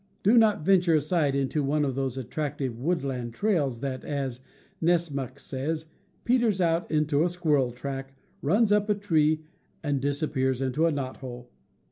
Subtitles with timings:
[0.23, 2.83] Do not venture aside into one of those GETTING LOST— BIVOUACS 215 attractive
[3.19, 4.39] woodland trails that, as
[4.81, 5.85] Nessmuk says,
[6.25, 9.41] "peters out into a squirrel track, runs up a tree,
[9.83, 11.51] and disappears into a knot hole."